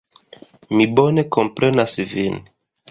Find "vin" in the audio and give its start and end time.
2.17-2.45